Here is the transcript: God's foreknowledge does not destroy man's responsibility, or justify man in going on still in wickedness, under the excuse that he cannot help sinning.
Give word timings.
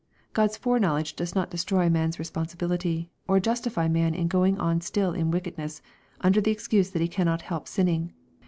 God's 0.33 0.57
foreknowledge 0.57 1.15
does 1.15 1.35
not 1.35 1.51
destroy 1.51 1.87
man's 1.87 2.17
responsibility, 2.17 3.11
or 3.27 3.39
justify 3.39 3.87
man 3.87 4.15
in 4.15 4.27
going 4.27 4.57
on 4.57 4.81
still 4.81 5.13
in 5.13 5.29
wickedness, 5.29 5.79
under 6.21 6.41
the 6.41 6.49
excuse 6.49 6.89
that 6.89 7.03
he 7.03 7.07
cannot 7.07 7.43
help 7.43 7.67
sinning. 7.67 8.11